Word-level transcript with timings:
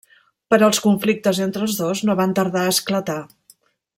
Però 0.53 0.69
els 0.71 0.79
conflictes 0.85 1.41
entre 1.45 1.67
els 1.67 1.77
dos 1.83 2.03
no 2.09 2.17
van 2.23 2.35
tardar 2.41 2.65
a 2.65 2.75
esclatar. 2.77 3.23